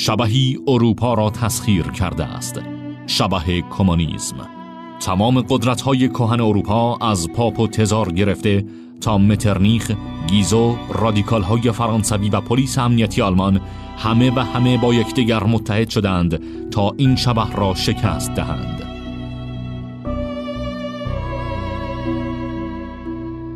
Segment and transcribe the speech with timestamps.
[0.00, 2.60] شبهی اروپا را تسخیر کرده است.
[3.06, 4.36] شبه کمونیسم.
[5.00, 8.64] تمام قدرت های کهن اروپا از پاپ و تزار گرفته
[9.00, 9.92] تا مترنیخ،
[10.26, 13.60] گیزو، رادیکال های فرانسوی و پلیس امنیتی آلمان
[13.98, 18.82] همه و همه با یکدیگر متحد شدند تا این شبه را شکست دهند.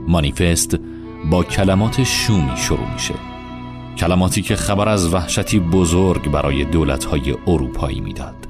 [0.08, 0.78] مانیفست
[1.30, 3.33] با کلمات شومی شروع میشه.
[3.98, 8.43] کلماتی که خبر از وحشتی بزرگ برای دولت‌های اروپایی می‌داد.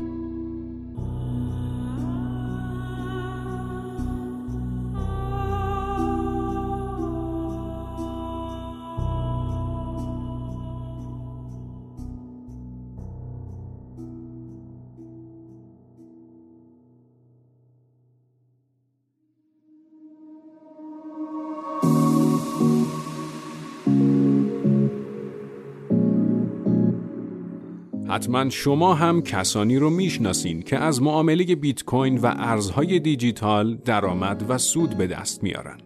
[28.14, 34.44] حتما شما هم کسانی رو می‌شناسین که از معامله بیت کوین و ارزهای دیجیتال درآمد
[34.48, 35.78] و سود به دست میارن.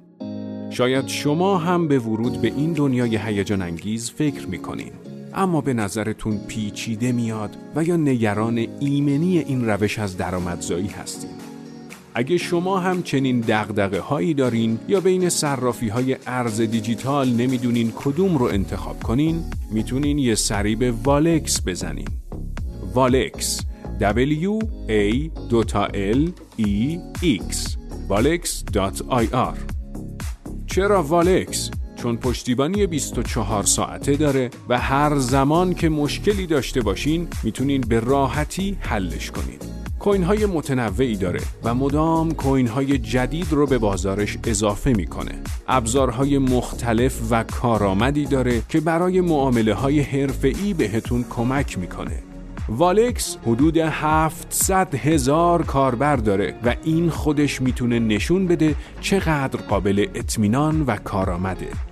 [0.70, 4.92] شاید شما هم به ورود به این دنیای هیجان انگیز فکر می‌کنین
[5.34, 11.47] اما به نظرتون پیچیده میاد و یا نگران ایمنی این روش از درآمدزایی هستین.
[12.18, 18.38] اگه شما هم چنین دغدغه هایی دارین یا بین صرافی های ارز دیجیتال نمی‌دونین کدوم
[18.38, 22.08] رو انتخاب کنین می‌تونین یه سری به والکس بزنین.
[22.94, 23.60] والکس
[24.00, 25.30] W A
[25.94, 27.76] L E X
[28.10, 29.58] valix.ir
[30.66, 37.80] چرا والکس؟ چون پشتیبانی 24 ساعته داره و هر زمان که مشکلی داشته باشین می‌تونین
[37.80, 39.77] به راحتی حلش کنین.
[39.98, 45.32] کوین های متنوعی داره و مدام کوین های جدید رو به بازارش اضافه می‌کنه.
[45.68, 52.22] ابزارهای مختلف و کارآمدی داره که برای معامله های حرفه‌ای بهتون کمک می‌کنه.
[52.68, 60.82] والکس حدود 700 هزار کاربر داره و این خودش می‌تونه نشون بده چقدر قابل اطمینان
[60.86, 61.87] و کارآمده.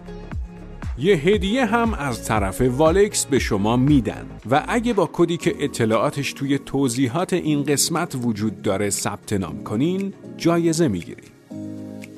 [0.99, 4.27] یه هدیه هم از طرف والکس به شما میدن.
[4.51, 10.15] و اگه با کدی که اطلاعاتش توی توضیحات این قسمت وجود داره ثبت نام کنین
[10.37, 11.31] جایزه می‌گیرین.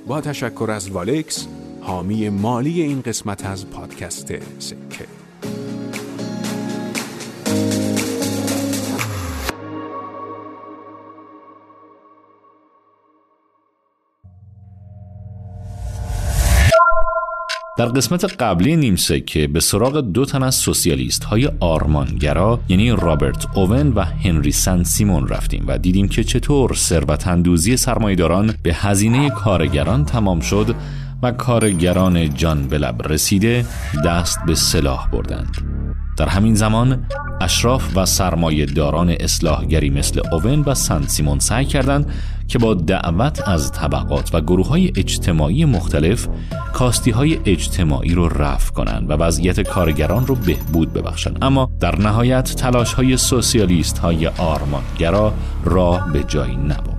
[0.07, 1.47] با تشکر از والکس
[1.81, 5.28] حامی مالی این قسمت از پادکست سکه.
[17.79, 23.57] در قسمت قبلی نیمسه که به سراغ دو تن از سوسیالیست های آرمانگرا یعنی رابرت
[23.57, 29.31] اوون و هنری سن سیمون رفتیم و دیدیم که چطور ثروت اندوزی سرمایداران به هزینه
[29.31, 30.75] کارگران تمام شد
[31.23, 33.65] و کارگران جان به لب رسیده
[34.05, 35.57] دست به سلاح بردند.
[36.19, 37.07] در همین زمان
[37.41, 42.13] اشراف و سرمایه داران اصلاحگری مثل اوون و سن سیمون سعی کردند
[42.49, 46.29] که با دعوت از طبقات و گروه های اجتماعی مختلف
[46.73, 51.39] کاستی های اجتماعی رو رفع کنند و وضعیت کارگران رو بهبود ببخشند.
[51.43, 56.98] اما در نهایت تلاش های سوسیالیست های آرمانگرا راه به جایی نبود.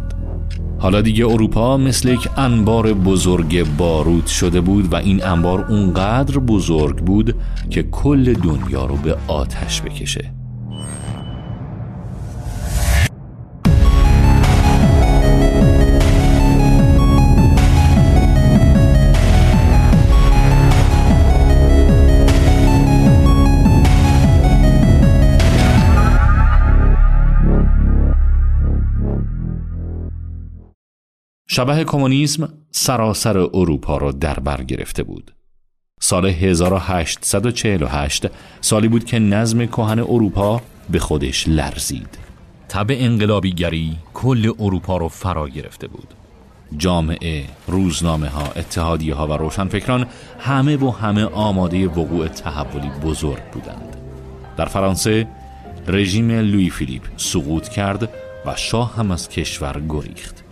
[0.79, 6.97] حالا دیگه اروپا مثل یک انبار بزرگ بارود شده بود و این انبار اونقدر بزرگ
[6.97, 7.35] بود
[7.69, 10.38] که کل دنیا رو به آتش بکشه.
[31.59, 35.31] شبه کمونیسم سراسر اروپا را در بر گرفته بود.
[36.01, 38.27] سال 1848
[38.61, 42.17] سالی بود که نظم کهن اروپا به خودش لرزید.
[42.69, 46.13] تب انقلابیگری کل اروپا را فرا گرفته بود.
[46.77, 50.05] جامعه، روزنامه ها، اتحادیه ها و روشنفکران
[50.39, 53.97] همه و همه آماده وقوع تحولی بزرگ بودند.
[54.57, 55.27] در فرانسه
[55.87, 58.09] رژیم لوی فیلیپ سقوط کرد
[58.45, 60.48] و شاه هم از کشور گریخت.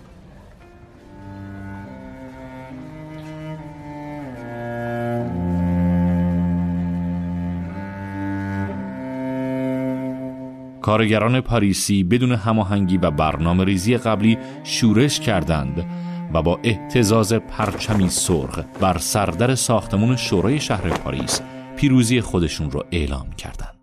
[10.87, 15.85] کارگران پاریسی بدون هماهنگی و برنامه ریزی قبلی شورش کردند
[16.33, 21.41] و با احتزاز پرچمی سرخ بر سردر ساختمون شورای شهر پاریس
[21.75, 23.75] پیروزی خودشون را اعلام کردند.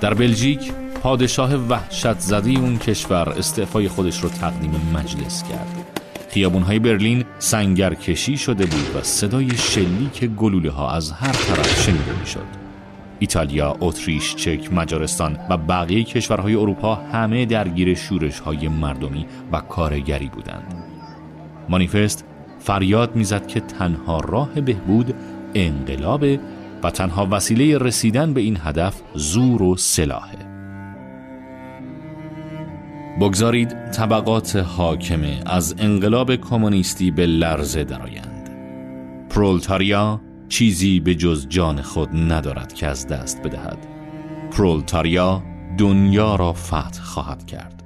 [0.00, 0.72] در بلژیک
[1.02, 6.00] پادشاه وحشت زده اون کشور استعفای خودش رو تقدیم مجلس کرد.
[6.30, 12.26] خیابونهای برلین سنگرکشی شده بود و صدای شلیک گلوله ها از هر طرف شنیده می
[12.26, 12.65] شد.
[13.18, 20.28] ایتالیا، اتریش، چک، مجارستان و بقیه کشورهای اروپا همه درگیر شورش های مردمی و کارگری
[20.28, 20.84] بودند.
[21.68, 22.24] مانیفست
[22.58, 25.14] فریاد می‌زد که تنها راه بهبود
[25.54, 26.24] انقلاب
[26.82, 30.46] و تنها وسیله رسیدن به این هدف زور و سلاحه.
[33.20, 38.50] بگذارید طبقات حاکمه از انقلاب کمونیستی به لرزه درآیند.
[39.30, 43.86] پرولتاریا چیزی به جز جان خود ندارد که از دست بدهد
[44.50, 45.42] پرولتاریا
[45.78, 47.82] دنیا را فتح خواهد کرد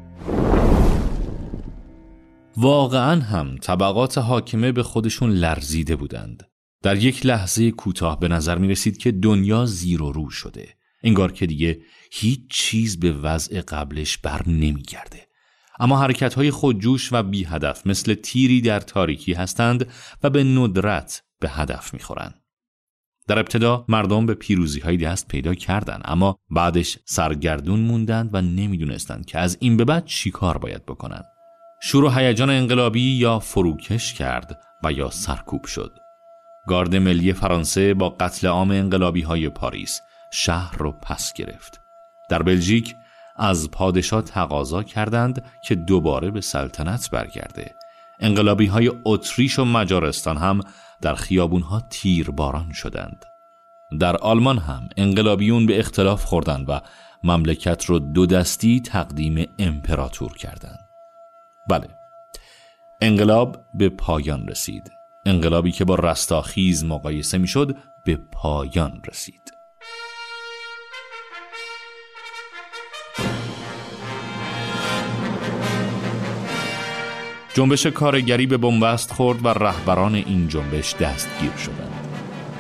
[2.57, 6.43] واقعا هم طبقات حاکمه به خودشون لرزیده بودند
[6.83, 10.69] در یک لحظه کوتاه به نظر می رسید که دنیا زیر و رو شده
[11.03, 11.81] انگار که دیگه
[12.13, 15.27] هیچ چیز به وضع قبلش بر نمی گرده.
[15.79, 19.87] اما حرکت های خودجوش و بی هدف مثل تیری در تاریکی هستند
[20.23, 22.40] و به ندرت به هدف می خورند.
[23.31, 29.27] در ابتدا مردم به پیروزی های دست پیدا کردند اما بعدش سرگردون موندند و نمی‌دونستند
[29.27, 31.25] که از این به بعد چی کار باید بکنند.
[31.83, 35.93] شروع هیجان انقلابی یا فروکش کرد و یا سرکوب شد.
[36.69, 40.01] گارد ملی فرانسه با قتل عام انقلابی های پاریس
[40.33, 41.81] شهر رو پس گرفت.
[42.31, 42.95] در بلژیک
[43.37, 47.75] از پادشاه تقاضا کردند که دوباره به سلطنت برگرده.
[48.21, 50.61] انقلابی های اتریش و مجارستان هم
[51.01, 53.25] در خیابونها تیرباران شدند.
[54.01, 56.81] در آلمان هم انقلابیون به اختلاف خوردند و
[57.25, 60.89] مملکت رو دو دستی تقدیم امپراتور کردند.
[61.69, 61.89] بله
[63.01, 64.91] انقلاب به پایان رسید
[65.27, 69.60] انقلابی که با رستاخیز مقایسه می‌شد به پایان رسید
[77.55, 82.07] جنبش کارگری به بنبست خورد و رهبران این جنبش دستگیر شدند.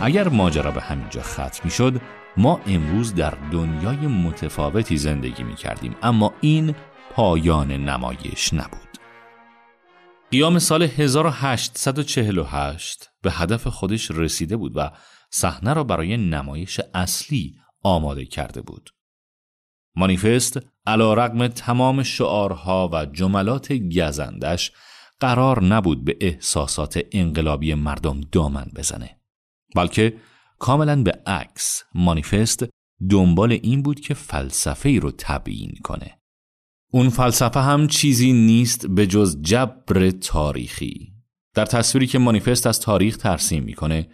[0.00, 2.00] اگر ماجرا به همینجا ختم می شد
[2.36, 6.74] ما امروز در دنیای متفاوتی زندگی می کردیم اما این
[7.10, 8.98] پایان نمایش نبود.
[10.30, 14.90] قیام سال 1848 به هدف خودش رسیده بود و
[15.30, 18.90] صحنه را برای نمایش اصلی آماده کرده بود.
[19.96, 24.72] مانیفست علا رقم تمام شعارها و جملات گزندش
[25.20, 29.20] قرار نبود به احساسات انقلابی مردم دامن بزنه
[29.74, 30.16] بلکه
[30.58, 32.64] کاملا به عکس مانیفست
[33.10, 36.18] دنبال این بود که فلسفه ای رو تبیین کنه.
[36.92, 41.12] اون فلسفه هم چیزی نیست به جز جبر تاریخی.
[41.54, 44.08] در تصویری که مانیفست از تاریخ ترسیم می‌کنه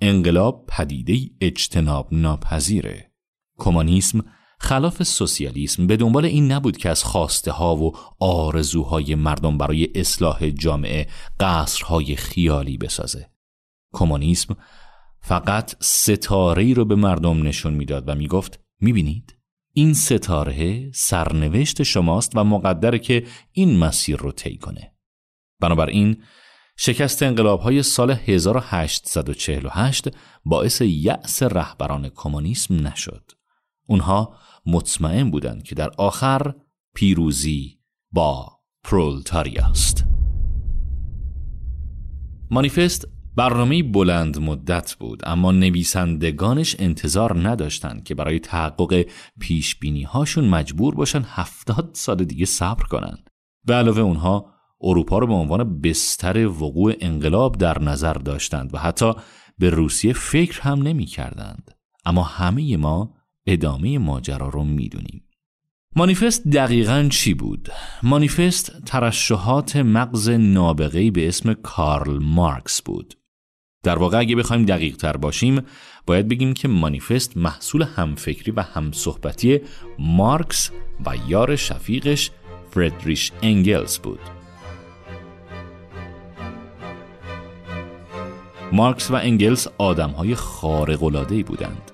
[0.00, 3.12] انقلاب پدیده اجتناب ناپذیره
[3.58, 4.24] کمونیسم
[4.62, 10.50] خلاف سوسیالیسم به دنبال این نبود که از خواسته ها و آرزوهای مردم برای اصلاح
[10.50, 11.08] جامعه
[11.40, 13.30] قصرهای خیالی بسازه.
[13.92, 14.56] کمونیسم
[15.20, 19.36] فقط ستاره رو به مردم نشون می‌داد و می‌گفت می‌بینید
[19.72, 24.94] این ستاره سرنوشت شماست و مقدره که این مسیر رو طی کنه.
[25.60, 26.22] بنابراین
[26.76, 30.08] شکست انقلاب های سال 1848
[30.44, 33.30] باعث یأس رهبران کمونیسم نشد.
[33.86, 34.36] اونها
[34.66, 36.54] مطمئن بودند که در آخر
[36.94, 37.78] پیروزی
[38.12, 40.04] با پرولتاریاست
[42.50, 49.06] مانیفست برنامه بلند مدت بود اما نویسندگانش انتظار نداشتند که برای تحقق
[49.40, 53.30] پیش بینی هاشون مجبور باشن هفتاد سال دیگه صبر کنند.
[53.66, 54.46] به علاوه اونها
[54.80, 59.12] اروپا رو به عنوان بستر وقوع انقلاب در نظر داشتند و حتی
[59.58, 61.70] به روسیه فکر هم نمی کردند.
[62.04, 63.14] اما همه ما
[63.52, 65.22] ادامه ماجرا رو می‌دونیم
[65.96, 67.68] مانیفست دقیقا چی بود؟
[68.02, 73.14] مانیفست ترشحات مغز نابغه‌ای به اسم کارل مارکس بود.
[73.82, 75.62] در واقع اگه بخوایم دقیق تر باشیم
[76.06, 79.60] باید بگیم که مانیفست محصول همفکری و همصحبتی
[79.98, 80.70] مارکس
[81.06, 82.30] و یار شفیقش
[82.70, 84.20] فردریش انگلز بود.
[88.72, 91.89] مارکس و انگلز آدمهای خارق‌العاده‌ای بودند.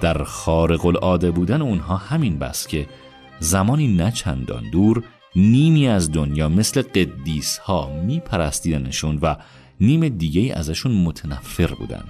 [0.00, 2.86] در خارق العاده بودن اونها همین بس که
[3.40, 5.04] زمانی نه چندان دور
[5.36, 9.36] نیمی از دنیا مثل قدیس ها می پرستیدنشون و
[9.80, 12.04] نیم دیگه ازشون متنفر بودن.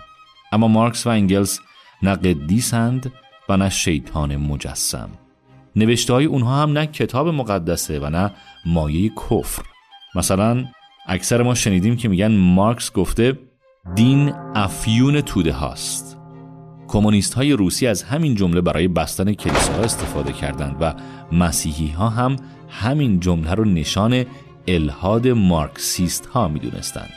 [0.52, 1.58] اما مارکس و انگلز
[2.02, 3.12] نه قدیسند
[3.48, 5.10] و نه شیطان مجسم.
[5.76, 8.32] نوشته های اونها هم نه کتاب مقدسه و نه
[8.66, 9.62] مایه کفر.
[10.14, 10.64] مثلا
[11.06, 13.38] اکثر ما شنیدیم که میگن مارکس گفته
[13.94, 16.15] دین افیون توده هاست.
[16.88, 20.94] کمونیست های روسی از همین جمله برای بستن کلیساها استفاده کردند و
[21.32, 22.36] مسیحی ها هم
[22.68, 24.24] همین جمله رو نشان
[24.68, 27.10] الهاد مارکسیست ها می دونستند.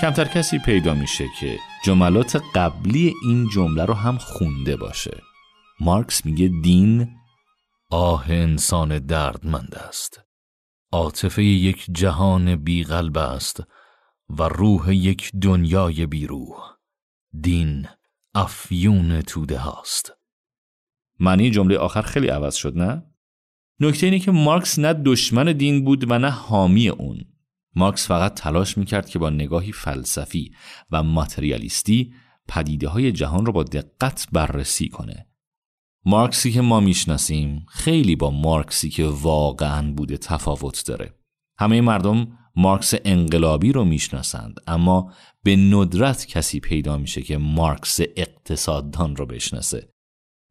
[0.00, 5.33] کمتر کسی پیدا میشه که جملات قبلی این جمله رو هم خونده باشه
[5.80, 7.16] مارکس میگه دین
[7.90, 10.20] آه انسان دردمند است.
[10.92, 13.62] عاطفه یک جهان بیقلب است
[14.28, 16.56] و روح یک دنیای بیروح.
[17.40, 17.86] دین
[18.34, 20.12] افیون توده هاست.
[21.20, 23.02] معنی جمله آخر خیلی عوض شد نه؟
[23.80, 27.24] نکته اینه که مارکس نه دشمن دین بود و نه حامی اون.
[27.76, 30.54] مارکس فقط تلاش می‌کرد که با نگاهی فلسفی
[30.90, 32.14] و ماتریالیستی
[32.48, 35.26] پدیده های جهان رو با دقت بررسی کنه.
[36.06, 41.14] مارکسی که ما می‌شناسیم خیلی با مارکسی که واقعا بوده تفاوت داره.
[41.58, 49.16] همه مردم مارکس انقلابی رو می‌شناسند اما به ندرت کسی پیدا میشه که مارکس اقتصاددان
[49.16, 49.88] رو بشناسه.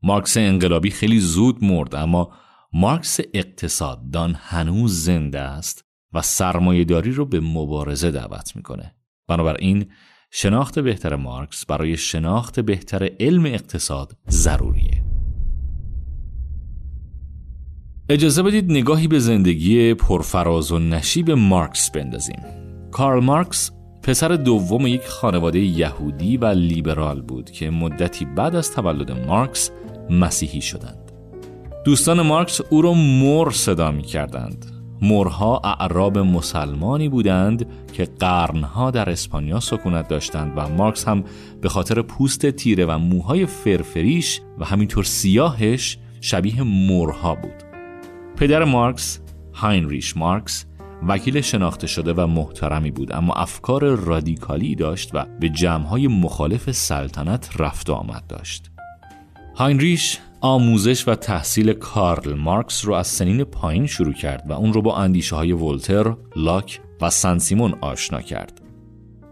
[0.04, 2.34] مارکس انقلابی خیلی زود مرد اما
[2.74, 8.96] مارکس اقتصاددان هنوز زنده است و سرمایهداری رو به مبارزه دعوت می‌کنه.
[9.28, 9.92] بنابراین
[10.32, 15.03] شناخت بهتر مارکس برای شناخت بهتر علم اقتصاد ضروریه.
[18.14, 22.40] اجازه بدید نگاهی به زندگی پرفراز و نشیب مارکس بندازیم.
[22.92, 23.72] کارل مارکس
[24.04, 29.72] پسر دوم یک خانواده یهودی و لیبرال بود که مدتی بعد از تولد مارکس
[30.10, 31.12] مسیحی شدند.
[31.86, 34.66] دوستان مارکس او را مور صدا می کردند
[35.02, 41.24] مورها اعراب مسلمانی بودند که قرنها در اسپانیا سکونت داشتند و مارکس هم
[41.62, 47.73] به خاطر پوست تیره و موهای فرفریش و همینطور سیاهش شبیه مورها بود.
[48.44, 49.20] پدر مارکس
[49.54, 50.66] هاینریش مارکس
[51.08, 57.50] وکیل شناخته شده و محترمی بود اما افکار رادیکالی داشت و به جمعهای مخالف سلطنت
[57.60, 58.72] رفت و آمد داشت
[59.56, 64.82] هاینریش آموزش و تحصیل کارل مارکس رو از سنین پایین شروع کرد و اون رو
[64.82, 68.62] با اندیشه های ولتر، لاک و سن سیمون آشنا کرد.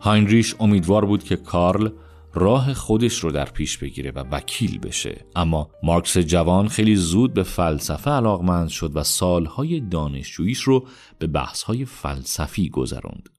[0.02, 1.90] هاینریش امیدوار بود که کارل
[2.34, 5.26] راه خودش رو در پیش بگیره و وکیل بشه.
[5.36, 10.88] اما مارکس جوان خیلی زود به فلسفه علاقمند شد و سالهای دانشجوییش رو
[11.20, 13.30] به بحثهای فلسفی گذراند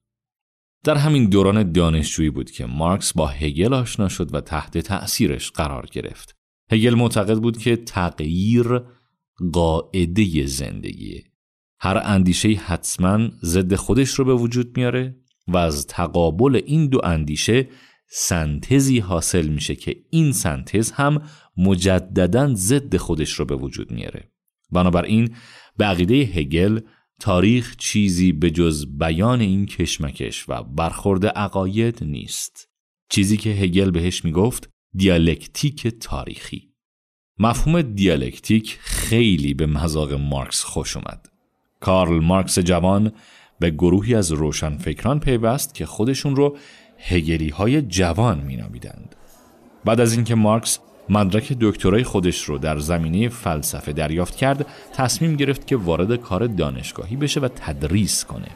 [0.84, 5.86] در همین دوران دانشجویی بود که مارکس با هگل آشنا شد و تحت تأثیرش قرار
[5.92, 6.36] گرفت.
[6.70, 8.80] هگل معتقد بود که تغییر
[9.52, 11.24] قاعده زندگیه.
[11.80, 15.16] هر اندیشه حتما ضد خودش رو به وجود میاره
[15.48, 17.68] و از تقابل این دو اندیشه
[18.14, 21.22] سنتزی حاصل میشه که این سنتز هم
[21.56, 24.30] مجددا ضد خودش رو به وجود میاره.
[24.70, 25.34] بنابراین
[25.76, 26.80] به عقیده هگل
[27.20, 32.68] تاریخ چیزی به جز بیان این کشمکش و برخورد عقاید نیست.
[33.08, 36.72] چیزی که هگل بهش می‌گفت دیالکتیک تاریخی.
[37.38, 41.28] مفهوم دیالکتیک خیلی به مذاق مارکس خوش اومد.
[41.80, 43.12] کارل مارکس جوان
[43.60, 46.56] به گروهی از روشنفکران پیوست که خودشون رو
[47.08, 49.14] هگلی های جوان مینامیدند.
[49.84, 50.78] بعد از اینکه مارکس
[51.08, 57.16] مدرک دکترای خودش رو در زمینه فلسفه دریافت کرد تصمیم گرفت که وارد کار دانشگاهی
[57.16, 58.48] بشه و تدریس کنه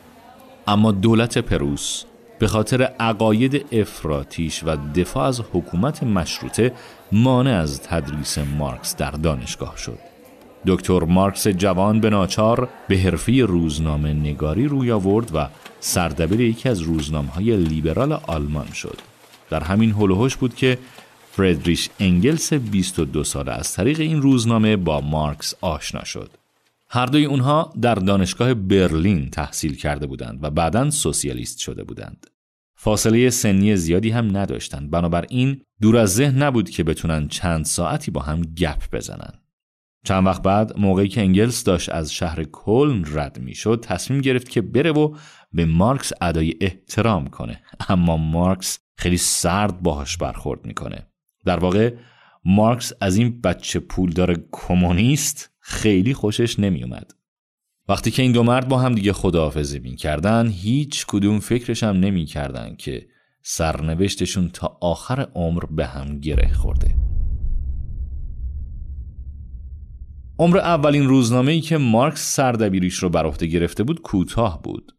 [0.66, 2.04] اما دولت پروس
[2.38, 6.72] به خاطر عقاید افراتیش و دفاع از حکومت مشروطه
[7.12, 9.98] مانع از تدریس مارکس در دانشگاه شد
[10.66, 15.48] دکتر مارکس جوان به ناچار به حرفی روزنامه نگاری روی آورد و
[15.86, 18.98] سردبیر یکی از روزنامه های لیبرال آلمان شد.
[19.50, 20.78] در همین هلوهوش بود که
[21.32, 26.30] فردریش انگلس 22 ساله از طریق این روزنامه با مارکس آشنا شد.
[26.88, 32.26] هر دوی اونها در دانشگاه برلین تحصیل کرده بودند و بعدا سوسیالیست شده بودند.
[32.74, 34.90] فاصله سنی زیادی هم نداشتند.
[34.90, 39.32] بنابراین دور از ذهن نبود که بتونن چند ساعتی با هم گپ بزنن.
[40.06, 44.60] چند وقت بعد موقعی که انگلس داشت از شهر کلن رد می‌شد تصمیم گرفت که
[44.60, 45.14] بره و
[45.56, 47.62] به مارکس ادای احترام کنه.
[47.88, 51.06] اما مارکس خیلی سرد باهاش برخورد می‌کنه.
[51.44, 51.94] در واقع
[52.44, 57.10] مارکس از این بچه پولدار کمونیست خیلی خوشش نمیومد
[57.88, 62.76] وقتی که این دو مرد با هم دیگه خداحافظی می‌کردن هیچ کدوم فکرش هم نمی‌کردن
[62.76, 63.06] که
[63.42, 66.94] سرنوشتشون تا آخر عمر به هم گره خورده.
[70.38, 74.95] عمر اولین روزنامه ای که مارکس سردبیریش رو بر عهده گرفته بود کوتاه بود.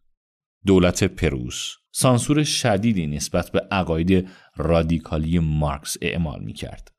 [0.67, 6.91] دولت پروس سانسور شدیدی نسبت به عقاید رادیکالی مارکس اعمال می کرد.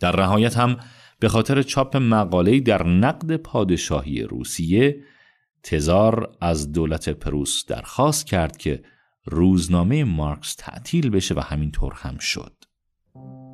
[0.00, 0.76] در نهایت هم
[1.18, 4.96] به خاطر چاپ مقاله‌ای در نقد پادشاهی روسیه
[5.62, 8.82] تزار از دولت پروس درخواست کرد که
[9.24, 12.52] روزنامه مارکس تعطیل بشه و همینطور هم شد.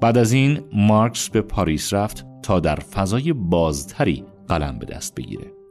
[0.00, 5.61] بعد از این مارکس به پاریس رفت تا در فضای بازتری قلم به دست بگیره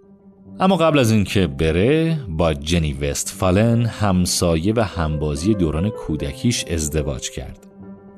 [0.62, 7.68] اما قبل از اینکه بره با جنی وستفالن همسایه و همبازی دوران کودکیش ازدواج کرد.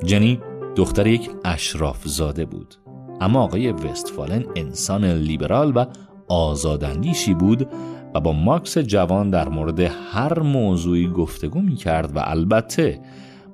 [0.06, 0.40] جنی
[0.76, 2.76] دختر یک اشراف زاده بود.
[3.22, 5.86] اما آقای وستفالن انسان لیبرال و
[6.28, 7.68] آزاداندیشی بود
[8.14, 9.80] و با ماکس جوان در مورد
[10.14, 13.00] هر موضوعی گفتگو می کرد و البته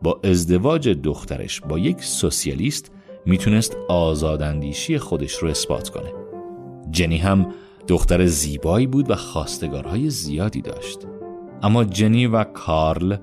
[0.01, 2.91] با ازدواج دخترش با یک سوسیالیست
[3.25, 6.13] می‌تونست آزاداندیشی خودش رو اثبات کنه.
[6.91, 7.47] جنی هم
[7.89, 10.99] دختر زیبایی بود و خواستگارهای زیادی داشت.
[11.63, 13.17] اما جنی و کارل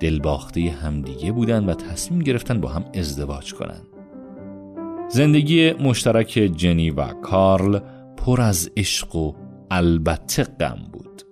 [0.00, 3.80] دلباخته همدیگه بودن و تصمیم گرفتن با هم ازدواج کنن
[5.08, 7.78] زندگی مشترک جنی و کارل
[8.16, 9.32] پر از عشق و
[9.70, 11.22] البته غم بود.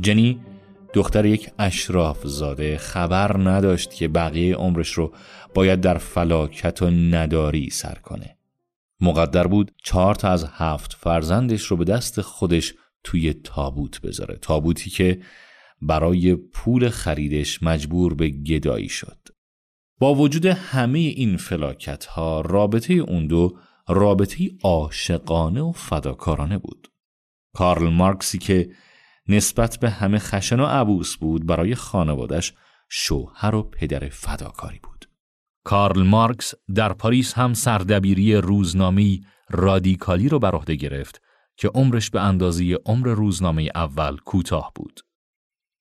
[0.00, 0.40] جنی
[0.92, 5.12] دختر یک اشراف زاده خبر نداشت که بقیه عمرش رو
[5.54, 8.39] باید در فلاکت و نداری سر کنه.
[9.00, 14.36] مقدر بود چهار تا از هفت فرزندش رو به دست خودش توی تابوت بذاره.
[14.36, 15.20] تابوتی که
[15.82, 19.18] برای پول خریدش مجبور به گدایی شد.
[19.98, 26.88] با وجود همه این فلاکت ها رابطه اون دو رابطه عاشقانه و فداکارانه بود.
[27.54, 28.70] کارل مارکسی که
[29.28, 32.52] نسبت به همه خشن و عبوس بود برای خانوادش
[32.88, 34.89] شوهر و پدر فداکاری بود.
[35.64, 41.20] کارل مارکس در پاریس هم سردبیری روزنامه رادیکالی رو بر عهده گرفت
[41.56, 45.00] که عمرش به اندازه عمر روزنامه اول کوتاه بود.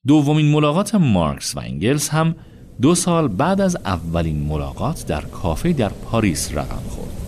[0.08, 2.36] دومین ملاقات مارکس و انگلس هم
[2.82, 7.19] دو سال بعد از اولین ملاقات در کافه در پاریس رقم خورد.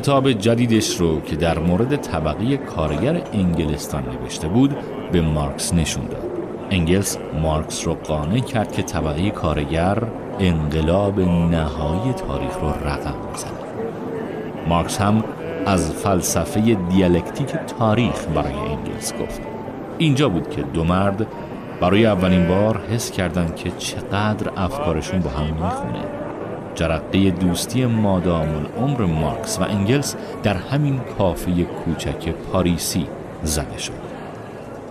[0.00, 4.76] کتاب جدیدش رو که در مورد طبقه کارگر انگلستان نوشته بود
[5.12, 6.30] به مارکس نشون داد.
[6.70, 10.02] انگلس مارکس رو قانع کرد که طبقه کارگر
[10.38, 13.50] انقلاب نهایی تاریخ رو رقم بزنه.
[14.68, 15.24] مارکس هم
[15.66, 19.40] از فلسفه دیالکتیک تاریخ برای انگلس گفت
[19.98, 21.26] اینجا بود که دو مرد
[21.80, 26.19] برای اولین بار حس کردند که چقدر افکارشون با هم می‌خونه
[26.80, 33.06] جرقه دوستی مادام العمر مارکس و انگلس در همین کافه کوچک پاریسی
[33.42, 33.92] زده شد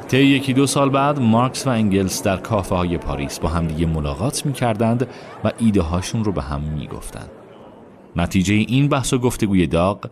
[0.08, 4.45] طی یکی دو سال بعد مارکس و انگلس در کافه های پاریس با همدیگه ملاقات
[4.45, 5.08] می کردند
[5.43, 7.30] و ایده هاشون رو به هم می گفتند.
[8.15, 10.10] نتیجه این بحث و گفتگوی داغ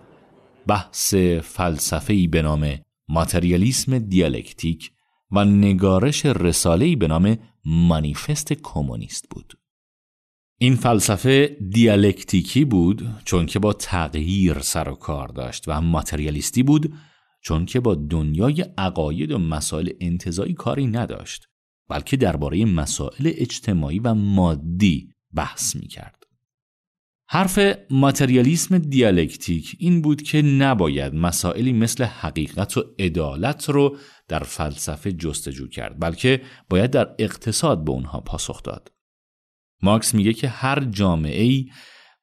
[0.68, 2.74] بحث فلسفه‌ای به نام
[3.10, 4.92] ماتریالیسم دیالکتیک
[5.32, 9.58] و نگارش رساله‌ای به نام مانیفست کمونیست بود.
[10.60, 16.93] این فلسفه دیالکتیکی بود چون که با تغییر سر و کار داشت و ماتریالیستی بود
[17.41, 21.48] چون که با دنیای عقاید و مسائل انتظایی کاری نداشت
[21.89, 26.24] بلکه درباره مسائل اجتماعی و مادی بحث می کرد.
[27.30, 35.12] حرف ماتریالیسم دیالکتیک این بود که نباید مسائلی مثل حقیقت و عدالت رو در فلسفه
[35.12, 38.96] جستجو کرد بلکه باید در اقتصاد به اونها پاسخ داد.
[39.82, 41.70] مارکس میگه که هر جامعه ای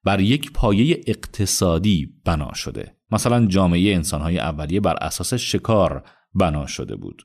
[0.05, 2.97] بر یک پایه اقتصادی بنا شده.
[3.11, 7.23] مثلا جامعه انسانهای اولیه بر اساس شکار بنا شده بود.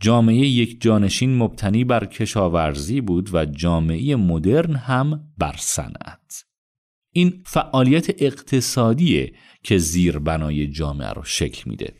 [0.00, 6.44] جامعه یک جانشین مبتنی بر کشاورزی بود و جامعه مدرن هم بر صنعت.
[7.12, 11.94] این فعالیت اقتصادیه که زیر بنای جامعه رو شکل میده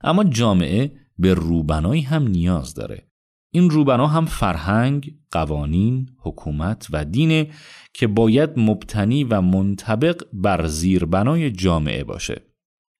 [0.00, 3.10] اما جامعه به روبنایی هم نیاز داره
[3.54, 7.50] این روبنا هم فرهنگ، قوانین، حکومت و دینه
[7.92, 12.42] که باید مبتنی و منطبق بر زیربنای جامعه باشه.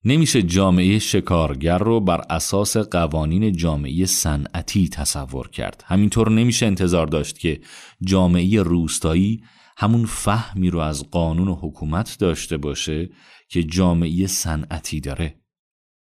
[0.05, 5.83] نمیشه جامعه شکارگر رو بر اساس قوانین جامعه صنعتی تصور کرد.
[5.87, 7.61] همینطور نمیشه انتظار داشت که
[8.03, 9.43] جامعه روستایی
[9.77, 13.09] همون فهمی رو از قانون و حکومت داشته باشه
[13.49, 15.44] که جامعه صنعتی داره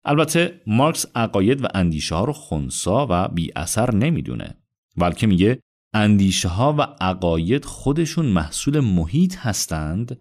[0.06, 4.58] البته مارکس عقاید و اندیشه ها رو خونسا و بی اثر نمی‌دونه.
[4.98, 5.60] بلکه میگه
[5.94, 10.20] اندیشه ها و عقاید خودشون محصول محیط هستند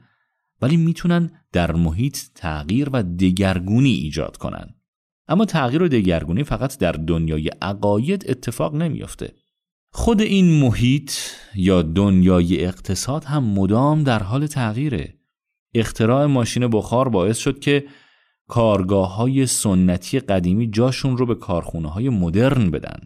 [0.62, 4.74] ولی می‌تونن در محیط تغییر و دگرگونی ایجاد کنن.
[5.28, 9.32] اما تغییر و دگرگونی فقط در دنیای عقاید اتفاق نمیافته.
[9.92, 11.12] خود این محیط
[11.54, 15.14] یا دنیای اقتصاد هم مدام در حال تغییره.
[15.74, 17.84] اختراع ماشین بخار باعث شد که
[18.50, 23.00] کارگاه های سنتی قدیمی جاشون رو به کارخونه های مدرن بدن.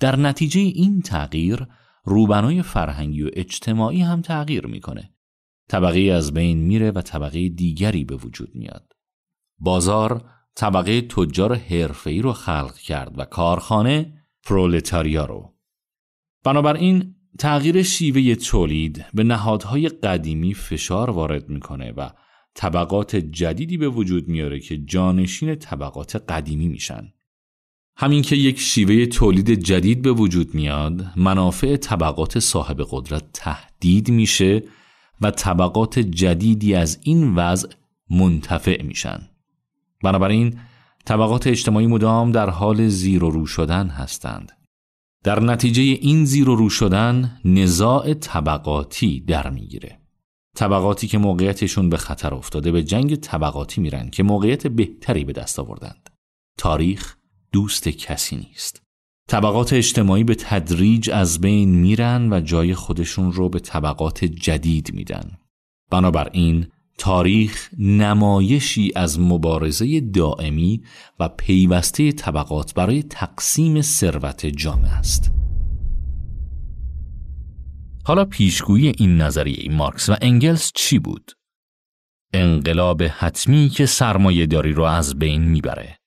[0.00, 1.66] در نتیجه این تغییر
[2.04, 5.14] روبنای فرهنگی و اجتماعی هم تغییر می‌کنه.
[5.68, 8.92] طبقه از بین میره و طبقه دیگری به وجود میاد.
[9.58, 15.54] بازار طبقه تجار حرفه‌ای رو خلق کرد و کارخانه پرولتاریا رو.
[16.44, 22.10] بنابراین تغییر شیوه تولید به نهادهای قدیمی فشار وارد می‌کنه و
[22.56, 27.12] طبقات جدیدی به وجود میاره که جانشین طبقات قدیمی میشن.
[27.96, 34.62] همین که یک شیوه تولید جدید به وجود میاد، منافع طبقات صاحب قدرت تهدید میشه
[35.20, 37.68] و طبقات جدیدی از این وضع
[38.10, 39.28] منتفع میشن.
[40.02, 40.58] بنابراین
[41.04, 44.52] طبقات اجتماعی مدام در حال زیر و رو شدن هستند.
[45.24, 49.98] در نتیجه این زیر و رو شدن نزاع طبقاتی در می‌گیره.
[50.56, 55.58] طبقاتی که موقعیتشون به خطر افتاده به جنگ طبقاتی میرن که موقعیت بهتری به دست
[55.58, 56.10] آوردند.
[56.58, 57.16] تاریخ
[57.52, 58.82] دوست کسی نیست.
[59.28, 65.38] طبقات اجتماعی به تدریج از بین میرن و جای خودشون رو به طبقات جدید میدن.
[65.90, 66.66] بنابراین
[66.98, 70.82] تاریخ نمایشی از مبارزه دائمی
[71.20, 75.30] و پیوسته طبقات برای تقسیم ثروت جامعه است.
[78.06, 81.32] حالا پیشگویی این نظریه مارکس و انگلس چی بود؟
[82.32, 85.98] انقلاب حتمی که سرمایه داری رو از بین می‌بره.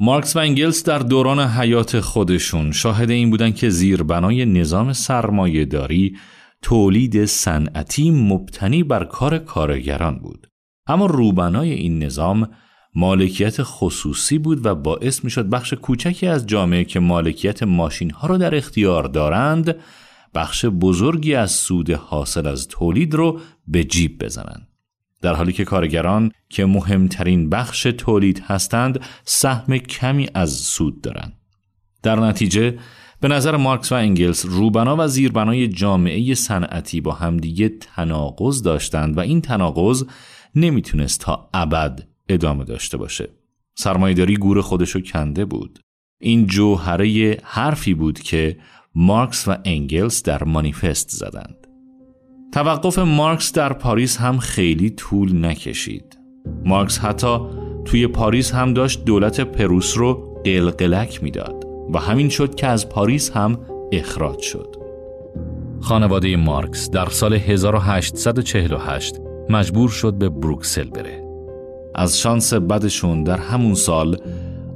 [0.00, 6.16] مارکس و انگلس در دوران حیات خودشون شاهد این بودن که زیربنای نظام سرمایه داری
[6.62, 10.46] تولید صنعتی مبتنی بر کار کارگران بود.
[10.86, 12.48] اما روبنای این نظام
[12.94, 18.28] مالکیت خصوصی بود و باعث می شد بخش کوچکی از جامعه که مالکیت ماشین ها
[18.28, 19.74] را در اختیار دارند
[20.34, 24.68] بخش بزرگی از سود حاصل از تولید رو به جیب بزنند.
[25.22, 31.32] در حالی که کارگران که مهمترین بخش تولید هستند سهم کمی از سود دارند.
[32.02, 32.78] در نتیجه
[33.20, 39.20] به نظر مارکس و انگلس روبنا و زیربنای جامعه صنعتی با همدیگه تناقض داشتند و
[39.20, 40.04] این تناقض
[40.54, 43.28] نمی‌تونست تا ابد ادامه داشته باشه.
[43.74, 45.78] سرمایهداری گور خودشو کنده بود.
[46.20, 48.58] این جوهره حرفی بود که
[49.00, 51.66] مارکس و انگلس در مانیفست زدند.
[52.52, 56.18] توقف مارکس در پاریس هم خیلی طول نکشید.
[56.64, 57.38] مارکس حتی
[57.84, 63.30] توی پاریس هم داشت دولت پروس رو قلقلک می‌داد و همین شد که از پاریس
[63.30, 63.58] هم
[63.92, 64.76] اخراج شد.
[65.80, 69.16] خانواده مارکس در سال 1848
[69.50, 71.24] مجبور شد به بروکسل بره.
[71.94, 74.16] از شانس بدشون در همون سال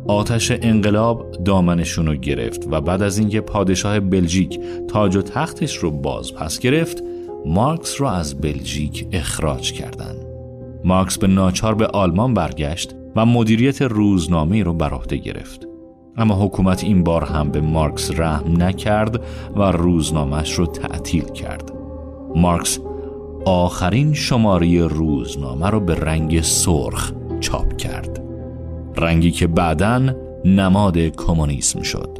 [0.09, 5.91] آتش انقلاب دامنشون رو گرفت و بعد از اینکه پادشاه بلژیک تاج و تختش رو
[5.91, 7.03] باز پس گرفت
[7.47, 10.27] مارکس رو از بلژیک اخراج کردند.
[10.85, 15.69] مارکس به ناچار به آلمان برگشت و مدیریت روزنامه رو بر عهده گرفت.
[16.17, 19.25] اما حکومت این بار هم به مارکس رحم نکرد
[19.57, 21.73] و روزنامهش رو تعطیل کرد.
[22.37, 22.79] مارکس
[23.45, 28.22] آخرین شماره روزنامه رو به رنگ سرخ چاپ کرد.
[28.97, 30.03] رنگی که بعدا
[30.45, 32.19] نماد کمونیسم شد.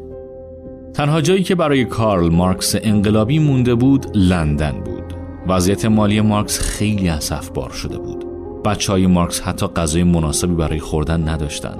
[0.95, 5.03] تنها جایی که برای کارل مارکس انقلابی مونده بود لندن بود.
[5.49, 8.25] وضعیت مالی مارکس خیلی اسفبار شده بود.
[8.65, 11.79] بچه های مارکس حتی غذای مناسبی برای خوردن نداشتند.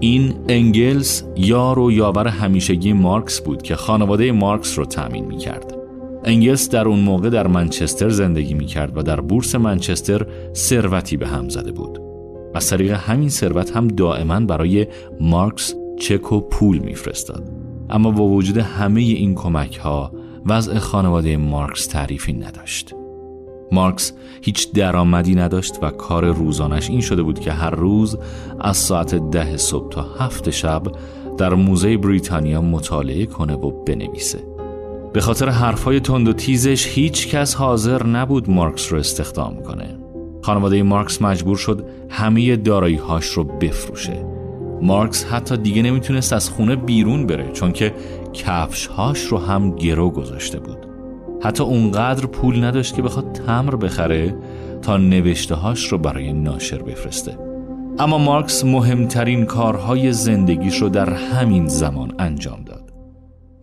[0.00, 5.74] این انگلس یار و یاور همیشگی مارکس بود که خانواده مارکس رو تأمین می کرد.
[6.24, 11.26] انگلس در اون موقع در منچستر زندگی می کرد و در بورس منچستر ثروتی به
[11.26, 12.07] هم زده بود.
[12.54, 14.86] از طریق همین ثروت هم دائما برای
[15.20, 17.42] مارکس چک و پول میفرستاد.
[17.90, 20.12] اما با وجود همه این کمک ها
[20.46, 22.94] وضع خانواده مارکس تعریفی نداشت.
[23.72, 28.18] مارکس هیچ درآمدی نداشت و کار روزانش این شده بود که هر روز
[28.60, 30.82] از ساعت ده صبح تا هفت شب
[31.38, 34.38] در موزه بریتانیا مطالعه کنه و بنویسه.
[35.12, 39.97] به خاطر حرفای تند و تیزش هیچ کس حاضر نبود مارکس رو استخدام کنه.
[40.48, 44.26] خانواده مارکس مجبور شد همه دارایی هاش رو بفروشه.
[44.82, 47.94] مارکس حتی دیگه نمی‌تونست از خونه بیرون بره چون که
[48.32, 50.86] کفش هاش رو هم گرو گذاشته بود.
[51.42, 54.34] حتی اونقدر پول نداشت که بخواد تمر بخره
[54.82, 57.38] تا نوشته هاش رو برای ناشر بفرسته.
[57.98, 62.92] اما مارکس مهمترین کارهای زندگیش رو در همین زمان انجام داد.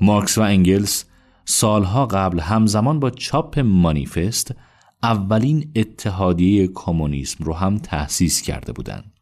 [0.02, 1.06] مارکس و انگلس
[1.46, 4.56] سالها قبل همزمان با چاپ مانیفست
[5.06, 9.14] اولین اتحادیه کمونیسم رو هم تأسیس کرده بودند.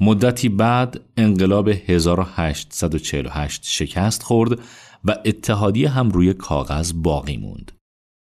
[0.00, 4.60] مدتی بعد انقلاب 1848 شکست خورد
[5.04, 7.72] و اتحادیه هم روی کاغذ باقی موند.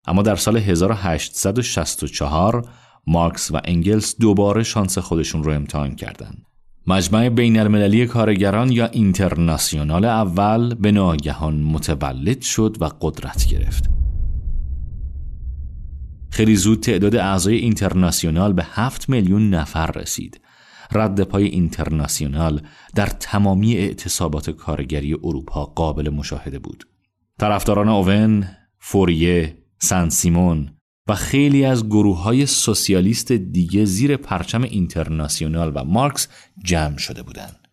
[0.07, 2.69] اما در سال 1864
[3.07, 6.45] مارکس و انگلس دوباره شانس خودشون رو امتحان کردند.
[6.87, 14.02] مجمع بین المللی کارگران یا اینترناسیونال اول به ناگهان متولد شد و قدرت گرفت.
[16.33, 20.41] خیلی زود تعداد اعضای اینترناسیونال به هفت میلیون نفر رسید.
[20.91, 22.61] رد پای اینترناسیونال
[22.95, 26.87] در تمامی اعتصابات کارگری اروپا قابل مشاهده بود.
[27.39, 28.47] طرفداران اوون،
[28.79, 30.69] فوریه، سن سیمون
[31.07, 36.27] و خیلی از گروه های سوسیالیست دیگه زیر پرچم اینترناسیونال و مارکس
[36.63, 37.67] جمع شده بودند.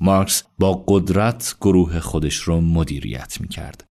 [0.00, 3.93] مارکس با قدرت گروه خودش رو مدیریت می کرد.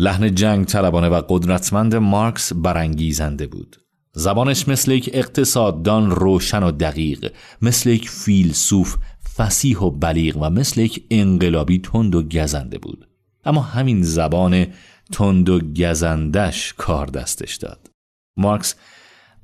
[0.00, 3.76] لحن جنگ طلبانه و قدرتمند مارکس برانگیزنده بود.
[4.12, 7.32] زبانش مثل یک اقتصاددان روشن و دقیق،
[7.62, 8.96] مثل یک فیلسوف
[9.36, 13.08] فسیح و بلیغ و مثل یک انقلابی تند و گزنده بود.
[13.44, 14.66] اما همین زبان
[15.12, 17.90] تند و گزندش کار دستش داد.
[18.36, 18.74] مارکس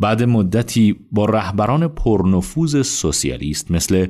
[0.01, 4.07] بعد مدتی با رهبران پرنفوذ سوسیالیست مثل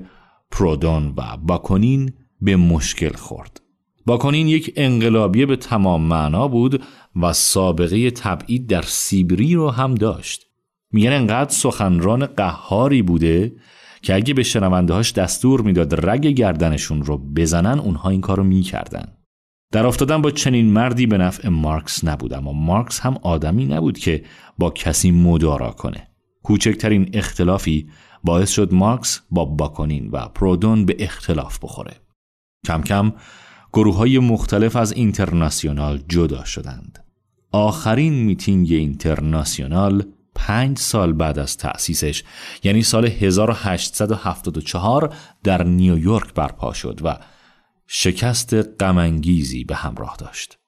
[0.50, 3.65] پرودون و باکونین به مشکل خورد.
[4.06, 6.82] باکونین یک انقلابی به تمام معنا بود
[7.22, 10.46] و سابقه تبعید در سیبری رو هم داشت.
[10.92, 13.56] میگن انقدر سخنران قهاری بوده
[14.02, 19.12] که اگه به شنوندهاش دستور می‌داد رگ گردنشون رو بزنن اونها این کارو می‌کردن.
[19.72, 24.24] در افتادن با چنین مردی به نفع مارکس نبود اما مارکس هم آدمی نبود که
[24.58, 26.08] با کسی مدارا کنه
[26.42, 27.88] کوچکترین اختلافی
[28.24, 31.94] باعث شد مارکس با باکونین و پرودون به اختلاف بخوره
[32.66, 33.12] کم کم
[33.72, 37.04] گروه های مختلف از اینترناسیونال جدا شدند
[37.52, 42.22] آخرین میتینگ اینترناسیونال پنج سال بعد از تأسیسش
[42.62, 47.18] یعنی سال 1874 در نیویورک برپا شد و
[47.86, 50.58] شکست غمانگیزی به همراه داشت.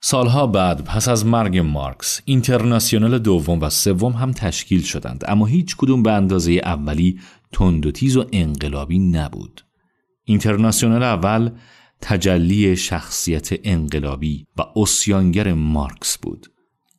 [0.00, 5.76] سالها بعد پس از مرگ مارکس اینترناسیونال دوم و سوم هم تشکیل شدند اما هیچ
[5.76, 7.20] کدوم به اندازه اولی
[7.52, 9.64] تند و تیز و انقلابی نبود.
[10.24, 11.50] اینترناسیونال اول
[12.00, 16.46] تجلی شخصیت انقلابی و اسیانگر مارکس بود.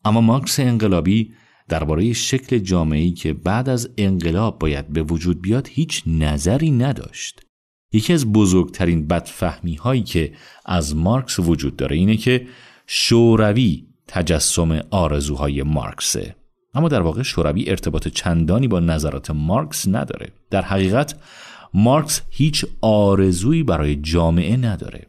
[0.06, 1.34] اما مارکس انقلابی
[1.70, 7.42] درباره شکل جامعه‌ای که بعد از انقلاب باید به وجود بیاد هیچ نظری نداشت.
[7.92, 10.34] یکی از بزرگترین بدفهمی هایی که
[10.66, 12.48] از مارکس وجود داره اینه که
[12.88, 16.36] شوروی تجسم آرزوهای مارکسه
[16.74, 21.16] اما در واقع شوروی ارتباط چندانی با نظرات مارکس نداره در حقیقت
[21.80, 25.08] مارکس هیچ آرزویی برای جامعه نداره.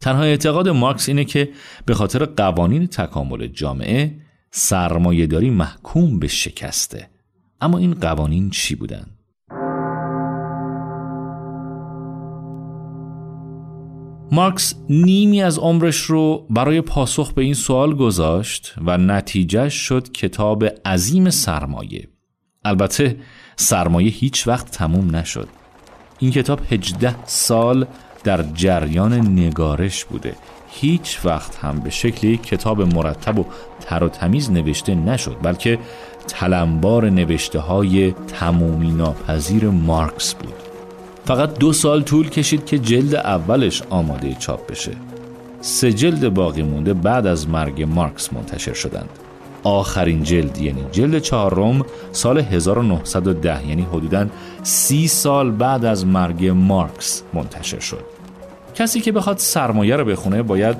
[0.00, 1.48] تنها اعتقاد مارکس اینه که
[1.86, 4.14] به خاطر قوانین تکامل جامعه
[4.50, 7.10] سرمایهداری محکوم به شکسته.
[7.60, 9.06] اما این قوانین چی بودن؟
[14.32, 20.64] مارکس نیمی از عمرش رو برای پاسخ به این سوال گذاشت و نتیجه شد کتاب
[20.64, 22.08] عظیم سرمایه.
[22.64, 23.16] البته
[23.56, 25.48] سرمایه هیچ وقت تموم نشد.
[26.22, 27.86] این کتاب 18 سال
[28.24, 30.34] در جریان نگارش بوده.
[30.70, 33.44] هیچ وقت هم به شکل یک کتاب مرتب و
[33.80, 35.78] تر و تمیز نوشته نشد بلکه
[36.28, 40.54] تلمبار نوشته های تمومی ناپذیر مارکس بود.
[41.24, 44.92] فقط دو سال طول کشید که جلد اولش آماده چاپ بشه.
[45.60, 49.10] سه جلد باقی مونده بعد از مرگ مارکس منتشر شدند.
[49.62, 54.26] آخرین جلد یعنی جلد چهارم سال 1910 یعنی حدوداً
[54.62, 58.04] سی سال بعد از مرگ مارکس منتشر شد.
[58.74, 60.76] کسی که بخواد سرمایه رو بخونه باید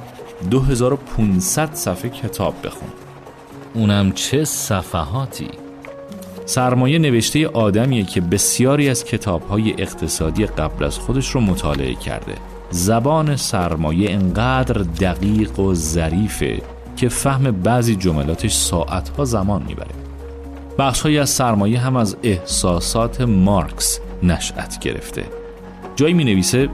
[0.51, 2.93] 2500 صفحه کتاب بخونه.
[3.75, 5.49] اونم چه صفحاتی؟
[6.45, 12.35] سرمایه نوشته آدمیه که بسیاری از کتابهای اقتصادی قبل از خودش رو مطالعه کرده.
[12.71, 16.63] زبان سرمایه انقدر دقیق و ظریفه
[16.97, 19.95] که فهم بعضی جملاتش ساعتها زمان می‌بره.
[20.79, 25.25] بخشهایی از سرمایه هم از احساسات مارکس نشأت گرفته.
[25.97, 26.69] جایی می نویسه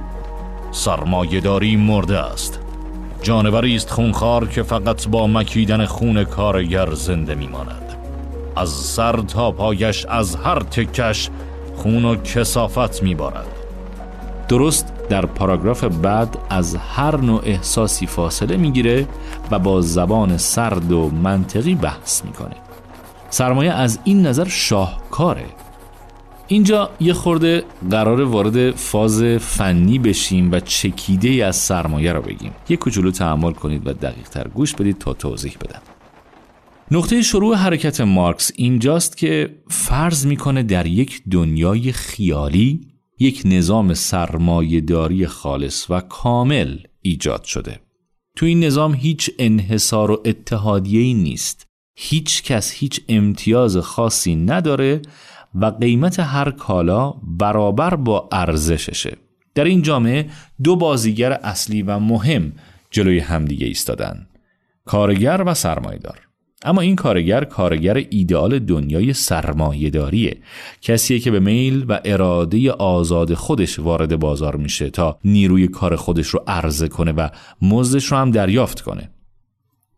[0.72, 2.60] سرمایه داری مرده است.
[3.22, 7.94] جانوری است خونخوار که فقط با مکیدن خون کارگر زنده میماند.
[8.56, 11.30] از سر تا پایش از هر تکش
[11.76, 13.57] خون و کسافت میبارد.
[14.48, 19.06] درست در پاراگراف بعد از هر نوع احساسی فاصله می‌گیره
[19.50, 22.56] و با زبان سرد و منطقی بحث می‌کنه.
[23.30, 25.44] سرمایه از این نظر شاهکاره.
[26.46, 32.52] اینجا یه خورده قرار وارد فاز فنی بشیم و چکیده از سرمایه را بگیم.
[32.68, 35.82] یه کوچولو تحمل کنید و دقیق تر گوش بدید تا توضیح بدم.
[36.90, 42.80] نقطه شروع حرکت مارکس اینجاست که فرض می‌کنه در یک دنیای خیالی
[43.18, 47.80] یک نظام سرمایهداری خالص و کامل ایجاد شده.
[48.36, 51.66] تو این نظام هیچ انحصار و اتحادیه‌ای نیست.
[51.96, 55.02] هیچ کس هیچ امتیاز خاصی نداره
[55.54, 59.16] و قیمت هر کالا برابر با ارزششه.
[59.54, 60.30] در این جامعه
[60.62, 62.52] دو بازیگر اصلی و مهم
[62.90, 64.26] جلوی همدیگه ایستادن.
[64.84, 66.27] کارگر و سرمایدار.
[66.64, 70.40] اما این کارگر کارگر ایدئال دنیای سرمایهداریه
[70.82, 76.26] کسیه که به میل و اراده آزاد خودش وارد بازار میشه تا نیروی کار خودش
[76.26, 77.28] رو عرضه کنه و
[77.62, 79.10] مزدش رو هم دریافت کنه.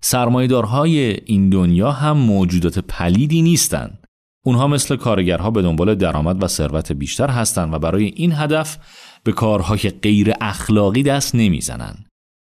[0.00, 4.04] سرمایدارهای این دنیا هم موجودات پلیدی نیستند
[4.44, 8.78] اونها مثل کارگرها به دنبال درآمد و ثروت بیشتر هستند و برای این هدف
[9.24, 12.06] به کارهای غیر اخلاقی دست نمی‌زنند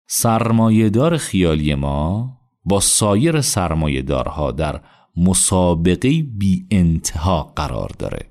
[0.08, 2.35] سرمایهدار خیالی ما
[2.66, 4.80] با سایر سرمایه دارها در
[5.16, 8.26] مسابقه بی انتها قرار داره.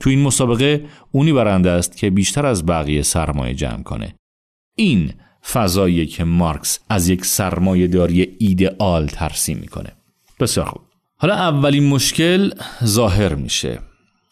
[0.00, 4.14] تو این مسابقه اونی برنده است که بیشتر از بقیه سرمایه جمع کنه.
[4.76, 5.12] این
[5.52, 9.92] فضایی که مارکس از یک سرمایه داری ایدئال ترسیم می‌کنه.
[10.40, 10.82] بسیار خوب.
[11.16, 12.50] حالا اولین مشکل
[12.84, 13.78] ظاهر میشه.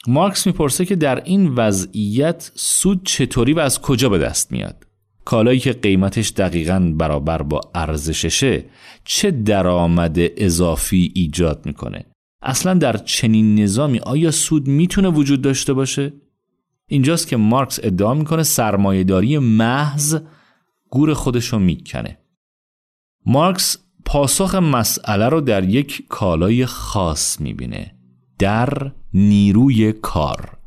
[0.07, 4.87] مارکس می‌پرسه که در این وضعیت سود چطوری و از کجا به دست میاد؟
[5.29, 8.65] کالایی که قیمتش دقیقا برابر با ارزششه
[9.05, 12.05] چه درآمد اضافی ایجاد می‌کنه؟
[12.43, 16.13] اصلا در چنین نظامی آیا سود می‌تونه وجود داشته باشه؟
[16.87, 20.17] اینجاست که مارکس ادعا می‌کنه سرمایهداری محض
[20.91, 22.19] گور خودش رو می‌کنه.
[23.27, 27.95] مارکس پاسخ مسئله رو در یک کالای خاص می‌بینه.
[28.39, 30.59] در نیروی کار.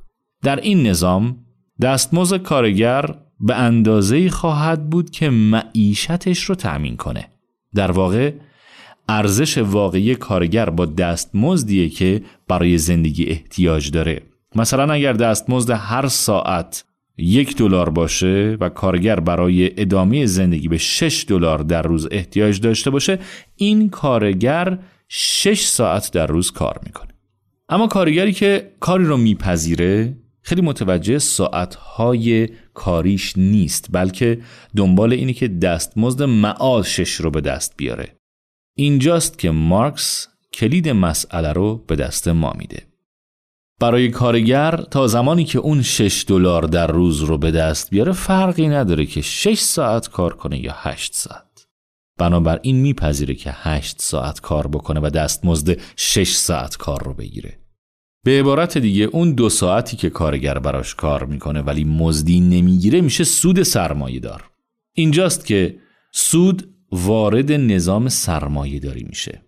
[0.44, 1.46] در این نظام
[1.82, 7.28] دستمزد کارگر به اندازه خواهد بود که معیشتش رو تأمین کنه.
[7.76, 8.34] در واقع
[9.10, 14.22] ارزش واقعی کارگر با دستمزدیه که برای زندگی احتیاج داره.
[14.56, 16.86] مثلا اگر دستمزد هر ساعت
[17.18, 22.90] یک دلار باشه و کارگر برای ادامه زندگی به 6 دلار در روز احتیاج داشته
[22.90, 23.20] باشه
[23.56, 24.78] این کارگر
[25.08, 27.12] 6 ساعت در روز کار می‌کنه.
[27.70, 34.42] اما کارگری که کاری رو میپذیره خیلی متوجه ساعتهای کاریش نیست بلکه
[34.76, 38.16] دنبال اینی که دستمزد معاشش رو به دست بیاره.
[38.76, 42.92] اینجاست که مارکس کلید مسئله رو به دست ما میده.
[43.80, 48.68] برای کارگر تا زمانی که اون 6 دلار در روز رو به دست بیاره فرقی
[48.68, 51.68] نداره که 6 ساعت کار کنه یا 8 ساعت.
[52.20, 57.61] بنابراین میپذیره که 8 ساعت کار بکنه و دستمزد 6 ساعت کار رو بگیره.
[58.24, 63.24] به عبارت دیگه اون دو ساعتی که کارگر براش کار می‌کنه ولی مزدی نمی‌گیره میشه
[63.24, 64.50] سود سرمایه دار.
[64.94, 65.76] اینجاست که
[66.12, 69.42] سود وارد نظام سرمایه داری میشه.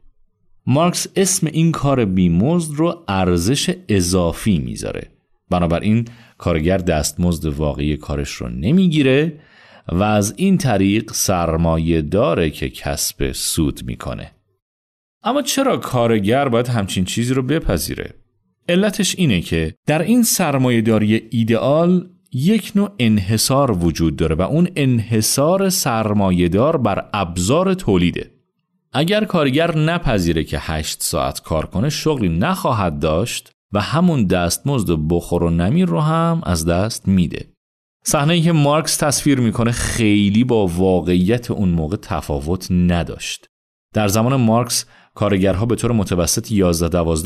[0.65, 5.11] مارکس اسم این کار بیمزد رو ارزش اضافی می‌ذاره.
[5.49, 6.07] بنابراین
[6.37, 9.39] کارگر دستمزد واقعی کارش رو نمی‌گیره
[9.87, 14.31] و از این طریق سرمایه داره که کسب سود می‌کنه.
[15.23, 18.22] اما چرا کارگر باید همچین چیزی رو بپذیره؟
[18.69, 25.69] علتش اینه که در این سرمایهداری ایدئال یک نوع انحصار وجود داره و اون انحصار
[25.69, 28.31] سرمایهدار بر ابزار تولیده.
[28.93, 35.43] اگر کارگر نپذیره که 8 ساعت کار کنه شغلی نخواهد داشت و همون دستمزد بخور
[35.43, 37.49] و نمیر رو هم از دست میده.
[38.05, 43.45] صحنه که مارکس تصویر می‌کنه خیلی با واقعیت اون موقع تفاوت نداشت.
[43.93, 46.47] در زمان مارکس کارگرها به طور متوسط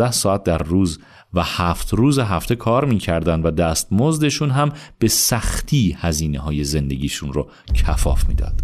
[0.07, 0.99] 11-12 ساعت در روز
[1.33, 7.49] و هفت روز هفته کار می‌کردن و دستمزدشون هم به سختی هزینه های زندگیشون رو
[7.73, 8.61] کفاف می‌داد.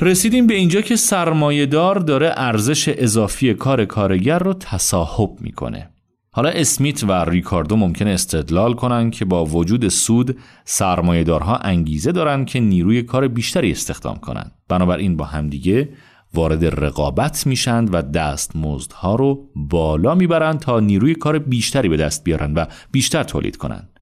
[0.00, 5.90] رسیدیم به اینجا که سرمایهدار داره ارزش اضافی کار کارگر رو تصاحب می‌کنه.
[6.32, 12.60] حالا اسمیت و ریکاردو ممکن استدلال کنند که با وجود سود سرمایهدارها انگیزه دارند که
[12.60, 14.52] نیروی کار بیشتری استخدام کنند.
[14.68, 15.88] بنابراین با همدیگه
[16.34, 22.54] وارد رقابت میشند و دستمزدها رو بالا می‌برند تا نیروی کار بیشتری به دست بیارن
[22.54, 24.00] و بیشتر تولید کنند.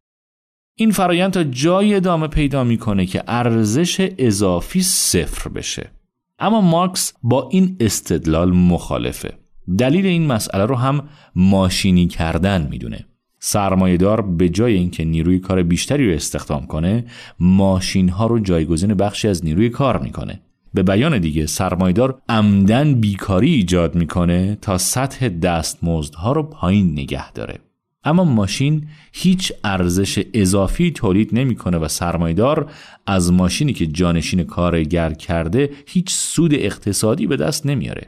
[0.75, 5.91] این فرایند تا جای ادامه پیدا می‌کنه که ارزش اضافی صفر بشه.
[6.39, 9.39] اما مارکس با این استدلال مخالفه.
[9.79, 13.05] دلیل این مسئله رو هم ماشینی کردن می‌دونه.
[13.41, 17.05] سرمایهدار به جای اینکه نیروی کار بیشتری رو استخدام کنه،
[17.41, 20.41] ماشین ها رو جایگزین بخشی از نیروی کار می‌کنه.
[20.75, 27.59] به بیان دیگه سرمایدار عمدن بیکاری ایجاد می‌کنه تا سطح دستمزدها رو پایین نگه داره
[28.05, 32.71] اما ماشین هیچ ارزش اضافی تولید نمی‌کنه و سرمایدار
[33.07, 38.07] از ماشینی که جانشین کارگر کرده هیچ سود اقتصادی به دست نمیاره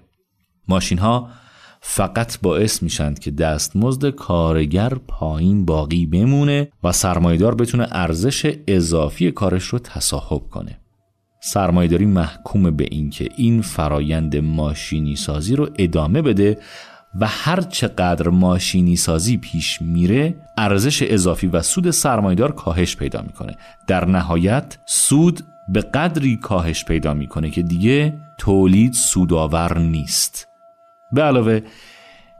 [0.69, 1.29] ماشین ها
[1.81, 9.65] فقط باعث میشند که دستمزد کارگر پایین باقی بمونه و سرمایدار بتونه ارزش اضافی کارش
[9.65, 10.79] رو تصاحب کنه.
[11.43, 16.59] سرمایداری محکوم به اینکه این فرایند ماشینی سازی رو ادامه بده
[17.21, 23.57] و هر چقدر ماشینی سازی پیش میره ارزش اضافی و سود سرمایدار کاهش پیدا می‌کنه.
[23.87, 30.50] در نهایت سود به قدری کاهش پیدا می‌کنه که دیگه تولید سودآور نیست.
[31.13, 31.61] به علاوه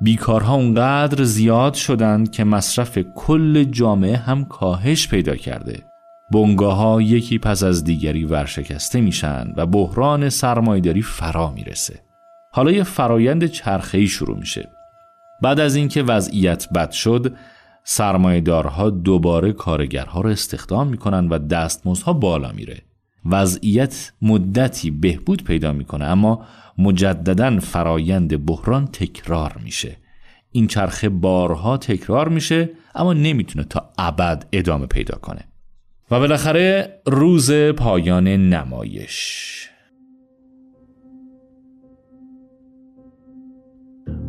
[0.01, 5.83] بیکارها اونقدر زیاد شدند که مصرف کل جامعه هم کاهش پیدا کرده.
[6.33, 12.01] بنگاه ها یکی پس از دیگری ورشکسته میشن و بحران سرمایداری فرا می‌رسه.
[12.53, 14.69] حالا یه فرایند چرخه‌ای شروع میشه.
[15.43, 17.35] بعد از اینکه وضعیت بد شد
[17.85, 22.79] سرمایدارها دوباره کارگرها رو استخدام می‌کنن و دستمزدها بالا میره.
[23.27, 26.45] وضعیت مدتی بهبود پیدا می‌کنه اما
[26.81, 29.97] مجددا فرایند بحران تکرار میشه.
[30.53, 35.45] این چرخه بارها تکرار میشه اما نمی‌تونه تا ابد ادامه پیدا کنه.
[36.11, 39.47] و بالاخره روز پایان نمایش.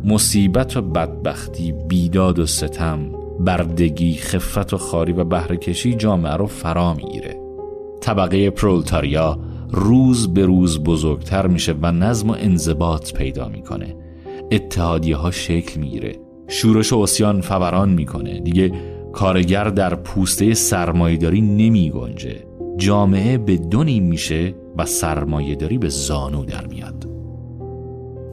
[0.04, 6.94] مصیبت و بدبختی بیداد و ستم بردگی خفت و خاری و بهرهکشی جامعه رو فرا
[6.94, 7.36] می‌گیره.
[8.00, 9.38] طبقه پرولتاریا
[9.72, 13.96] روز به روز بزرگتر میشه و نظم و انضباط پیدا می‌کنه.
[14.50, 16.16] اتحادیه ها شکل می‌گیره.
[16.48, 18.40] شورش و اسیان فوران می‌کنه.
[18.40, 18.72] دیگه
[19.12, 22.36] کارگر در پوسته سرمایهداری نمی گنجه
[22.76, 27.08] جامعه به دو نیم میشه و سرمایهداری به زانو در میاد.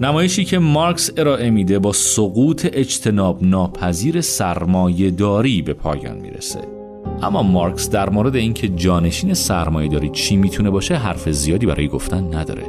[0.02, 6.79] نمایشی که مارکس ارائه میده با سقوط اجتناب ناپذیر سرمایهداری به پایان می‌رسه.
[7.24, 12.36] اما مارکس در مورد اینکه جانشین سرمایه داری چی می‌تونه باشه حرف زیادی برای گفتن
[12.36, 12.64] نداره.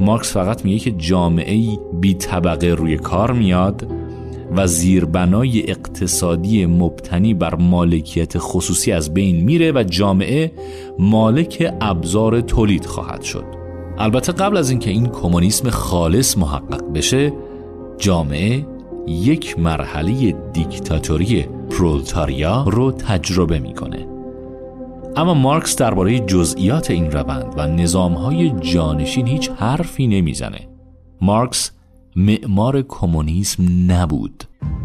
[0.00, 3.86] مارکس فقط میگه که جامعه بی طبقه روی کار میاد
[4.56, 10.52] و زیربنای اقتصادی مبتنی بر مالکیت خصوصی از بین میره و جامعه
[10.98, 13.44] مالک ابزار تولید خواهد شد.
[13.98, 17.32] البته قبل از اینکه این کمونیسم خالص محقق بشه
[17.98, 18.66] جامعه
[19.06, 24.06] یک مرحله دیکتاتوری پرولتاریا رو تجربه می‌کنه.
[25.16, 30.68] اما مارکس درباره جزئیات این روند و نظامهای جانشین هیچ حرفی نمی‌زنه.
[31.20, 31.70] مارکس
[32.16, 34.44] معمار کمونیسم نبود.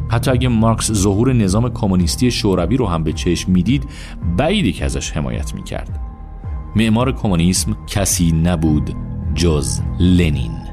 [0.09, 3.87] حتی اگه مارکس ظهور نظام کمونیستی شوروی رو هم به چشم می‌دید
[4.37, 5.99] بعیدی که ازش حمایت می‌کرد.
[6.75, 8.95] معمار کمونیسم کسی نبود
[9.35, 10.66] جز لنین.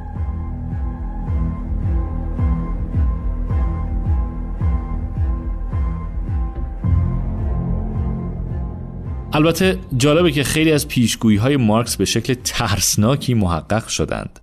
[9.34, 14.40] البته جالبه که خیلی از پیشگویی های مارکس به شکل ترسناکی محقق شدند.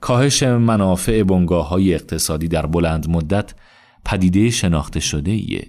[0.00, 3.54] کاهش منافع بنگاه های اقتصادی در بلند مدت
[4.04, 5.66] پدیده شناخته شده ایه.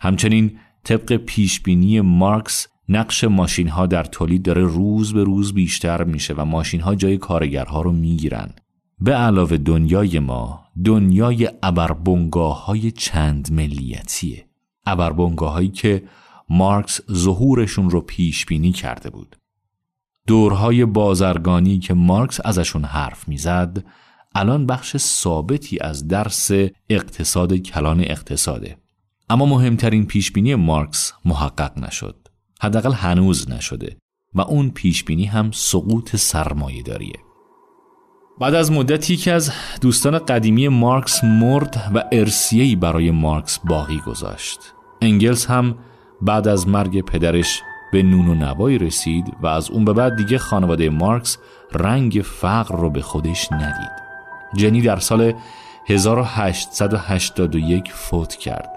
[0.00, 6.34] همچنین طبق پیشبینی مارکس نقش ماشین ها در تولید داره روز به روز بیشتر میشه
[6.34, 8.50] و ماشین ها جای کارگرها رو می‌گیرن.
[9.00, 14.46] به علاوه دنیای ما دنیای ابربنگاه های چند ملیتیه.
[14.86, 16.02] ابربنگاه هایی که
[16.52, 19.36] مارکس ظهورشون رو پیش بینی کرده بود.
[20.26, 23.84] دورهای بازرگانی که مارکس ازشون حرف می‌زد
[24.34, 26.50] الان بخش ثابتی از درس
[26.90, 28.76] اقتصاد کلان اقتصاده.
[29.30, 32.28] اما مهمترین پیشبینی مارکس محقق نشد.
[32.62, 33.96] حداقل هنوز نشده
[34.34, 37.16] و اون پیشبینی هم سقوط سرمایه داریه
[38.40, 44.58] بعد از مدتی که از دوستان قدیمی مارکس مرد و ارسیهی برای مارکس باقی گذاشت
[45.00, 45.78] انگلس هم
[46.22, 47.62] بعد از مرگ پدرش
[47.92, 51.38] به نون و نوایی رسید و از اون به بعد دیگه خانواده مارکس
[51.72, 54.02] رنگ فقر رو به خودش ندید.
[54.54, 55.32] جنی در سال
[55.86, 58.68] 1881 فوت کرد.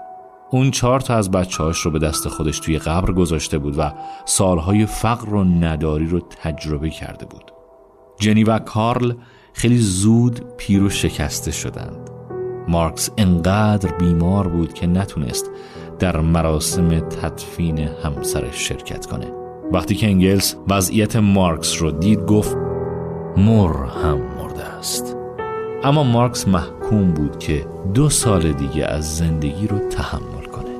[0.50, 3.92] اون چهار تا از بچه هاش رو به دست خودش توی قبر گذاشته بود و
[4.24, 7.52] سالهای فقر و نداری رو تجربه کرده بود.
[8.18, 9.12] جنی و کارل
[9.52, 12.10] خیلی زود پیر و شکسته شدند.
[12.68, 15.50] مارکس انقدر بیمار بود که نتونست
[15.98, 19.26] در مراسم تدفین همسرش شرکت کنه.
[19.72, 22.56] وقتی که انگلس وضعیت مارکس رو دید گفت
[23.36, 23.72] مر
[24.04, 25.16] هم مرده است.
[25.84, 30.76] اما مارکس محکوم بود که دو سال دیگه از زندگی رو تحمل کنه.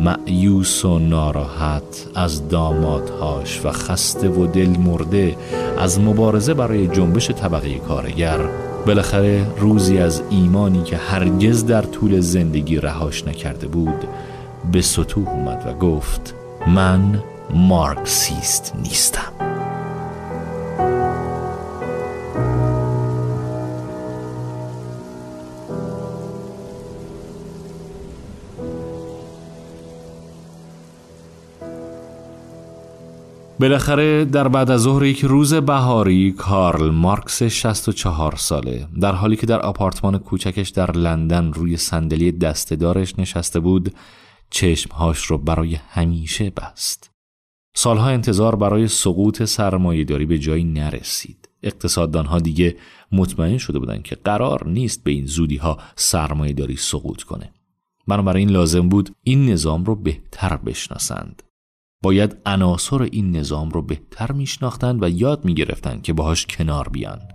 [0.00, 5.36] معیوس و ناراحت از دامادهاش و خسته و دل مرده
[5.78, 8.38] از مبارزه برای جنبش طبقه کارگر
[8.86, 14.04] بالاخره روزی از ایمانی که هرگز در طول زندگی رهاش نکرده بود
[14.72, 16.34] به سطوح اومد و گفت
[16.66, 19.32] من مارکسیست نیستم.
[33.60, 39.46] بالاخره در بعد از ظهر یک روز بهاری کارل مارکس 64 ساله در حالی که
[39.46, 43.94] در آپارتمان کوچکش در لندن روی صندلی دستهدارش نشسته بود
[44.54, 47.10] چشمهاش رو برای همیشه بست.
[47.76, 51.48] سالها انتظار برای سقوط سرمایهداری به جایی نرسید.
[51.62, 52.76] اقتصاددانها دیگه
[53.12, 57.52] مطمئن شده بودند که قرار نیست به این زودی ها سرمایهداری سقوط کنه.
[58.06, 61.42] بنابراین لازم بود این نظام رو بهتر بشناسند.
[62.02, 67.33] باید عناصر این نظام رو بهتر میشناختند و یاد می‌گرفتند که باهاش کنار بیان.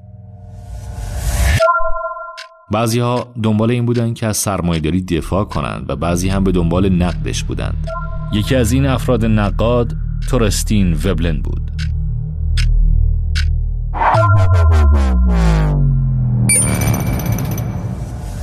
[2.72, 6.90] بعضی ها دنبال این بودند که از سرمایهداری دفاع کنند و بعضی هم به دنبال
[6.90, 7.88] نقدش بودند.
[8.34, 9.96] یکی از این افراد نقاد
[10.30, 11.72] تورستین وبلن بود.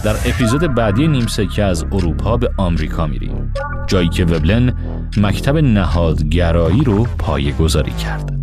[0.04, 3.52] در اپیزود بعدی نیم سکه از اروپا به آمریکا میریم
[3.86, 4.74] جایی که وبلن
[5.16, 8.38] مکتب نهادگرایی رو پایه گذاری کرد.